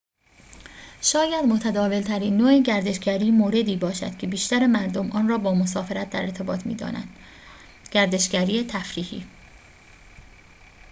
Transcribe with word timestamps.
شاید 1.01 1.45
متداول‌ترین 1.45 2.37
نوع 2.37 2.59
گردشگری 2.61 3.31
موردی 3.31 3.75
باشد 3.77 4.17
که 4.17 4.27
بیشتر 4.27 4.67
مردم 4.67 5.11
آن 5.11 5.27
را 5.29 5.37
با 5.37 5.53
مسافرت 5.53 6.09
در 6.09 6.21
ارتباط 6.21 6.65
می‌دانند 6.65 7.09
گردشگری 7.91 8.63
تفریحی 8.63 9.25